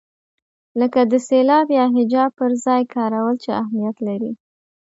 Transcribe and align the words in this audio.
لکه 0.79 1.01
د 1.11 1.13
سېلاب 1.27 1.67
یا 1.79 1.85
هجا 1.95 2.23
پر 2.37 2.49
ځای 2.65 2.81
کارول 2.95 3.35
چې 3.43 3.49
اهمیت 3.61 3.97
لري. 4.07 4.31